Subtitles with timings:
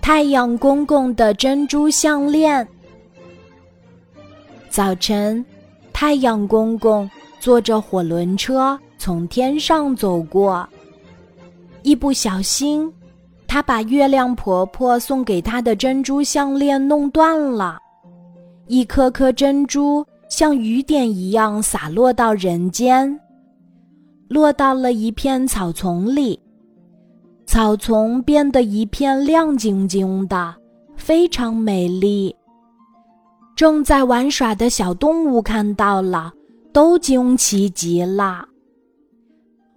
[0.00, 2.66] 太阳公公的珍珠项链。
[4.70, 5.44] 早晨，
[5.92, 7.10] 太阳公公
[7.40, 10.68] 坐着火轮车从天上走过，
[11.82, 12.90] 一不小心，
[13.46, 17.78] 他把月亮婆婆送给他的珍珠项链弄断了，
[18.66, 23.18] 一颗颗珍珠像雨点一样洒落到人间，
[24.28, 26.38] 落到了一片草丛里。
[27.48, 30.54] 草丛变得一片亮晶晶的，
[30.96, 32.36] 非常美丽。
[33.56, 36.30] 正在玩耍的小动物看到了，
[36.74, 38.46] 都惊奇极了。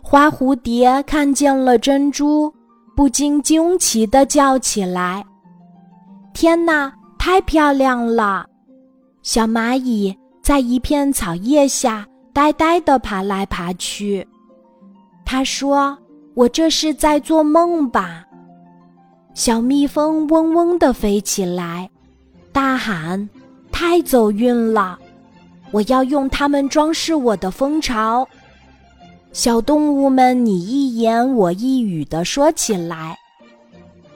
[0.03, 2.53] 花蝴蝶看见了珍珠，
[2.93, 5.25] 不禁惊奇的叫起来
[6.35, 8.45] ：“天哪，太漂亮了！”
[9.23, 10.13] 小蚂蚁
[10.43, 14.27] 在一片草叶下呆呆的爬来爬去，
[15.23, 15.97] 他说。
[16.33, 18.25] 我这是在做梦吧？
[19.33, 21.89] 小蜜蜂嗡嗡地飞起来，
[22.51, 23.29] 大喊
[23.71, 24.97] ：“太走运了！
[25.71, 28.27] 我要用它们装饰我的蜂巢。”
[29.31, 33.17] 小动物们你一言我一语地说起来。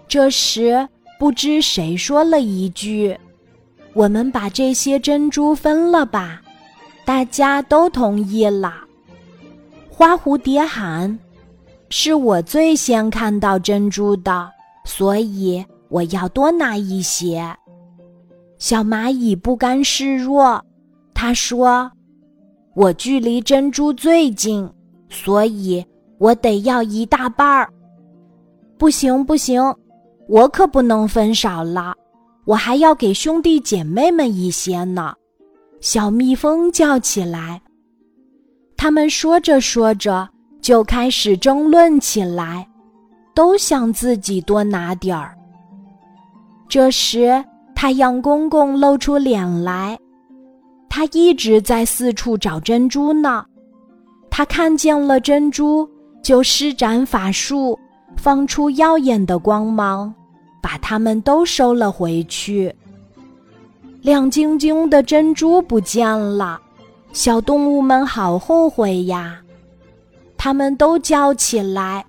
[0.08, 3.18] 这时，不知谁说了一句
[3.94, 6.42] ：“我们把这些珍珠分了吧？”
[7.06, 8.74] 大家都同意了。
[9.90, 11.18] 花蝴蝶喊。
[11.98, 14.52] 是我最先看到珍珠的，
[14.84, 17.42] 所以我要多拿一些。
[18.58, 20.62] 小蚂蚁不甘示弱，
[21.14, 21.90] 他说
[22.76, 24.70] ：“我距离珍珠最近，
[25.08, 25.84] 所以
[26.18, 27.72] 我得要一大半儿。”
[28.78, 29.64] 不行不行，
[30.28, 31.96] 我可不能分少了，
[32.44, 35.16] 我还要给兄弟姐妹们一些呢。
[35.80, 37.62] 小蜜蜂叫起来。
[38.76, 40.28] 他们说着说着。
[40.66, 42.68] 就开始争论起来，
[43.36, 45.38] 都想自己多拿点儿。
[46.68, 49.96] 这时，太阳公公露出脸来，
[50.90, 53.46] 他一直在四处找珍珠呢。
[54.32, 55.88] 他看见了珍珠，
[56.24, 57.78] 就施展法术，
[58.18, 60.12] 放出耀眼的光芒，
[60.64, 62.76] 把它们都收了回去。
[64.02, 66.60] 亮晶晶的珍珠不见了，
[67.14, 69.40] 小动物们好后悔呀。
[70.46, 72.06] 他们都叫起来：“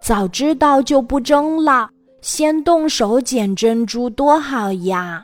[0.00, 1.90] 早知道就不争了，
[2.22, 5.22] 先动手捡珍珠多好呀！”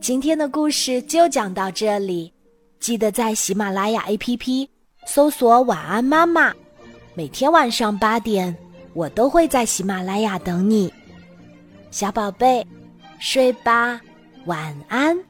[0.00, 2.32] 今天的故事就讲到这里，
[2.80, 4.66] 记得在喜马拉雅 APP
[5.06, 6.54] 搜索“晚安妈妈”，
[7.12, 8.56] 每天晚上八点，
[8.94, 10.90] 我都会在喜马拉雅等你，
[11.90, 12.66] 小宝贝，
[13.18, 14.00] 睡吧，
[14.46, 15.27] 晚安。